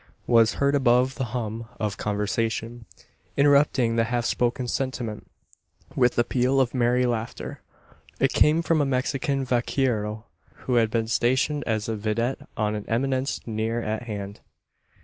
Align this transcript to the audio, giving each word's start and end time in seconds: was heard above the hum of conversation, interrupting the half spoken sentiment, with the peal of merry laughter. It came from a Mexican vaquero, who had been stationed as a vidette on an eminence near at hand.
was 0.25 0.55
heard 0.55 0.73
above 0.73 1.13
the 1.13 1.25
hum 1.25 1.67
of 1.79 1.95
conversation, 1.95 2.87
interrupting 3.37 3.97
the 3.97 4.05
half 4.05 4.25
spoken 4.25 4.67
sentiment, 4.67 5.29
with 5.95 6.15
the 6.15 6.23
peal 6.23 6.59
of 6.59 6.73
merry 6.73 7.05
laughter. 7.05 7.61
It 8.19 8.33
came 8.33 8.63
from 8.63 8.81
a 8.81 8.83
Mexican 8.87 9.45
vaquero, 9.45 10.25
who 10.65 10.77
had 10.77 10.89
been 10.89 11.05
stationed 11.07 11.63
as 11.67 11.87
a 11.87 11.95
vidette 11.95 12.39
on 12.57 12.73
an 12.73 12.85
eminence 12.87 13.41
near 13.45 13.79
at 13.83 14.01
hand. 14.01 14.39